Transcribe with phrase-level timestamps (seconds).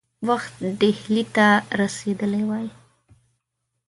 [0.27, 1.47] وخت ډهلي ته
[1.79, 2.67] رسېدلی وای.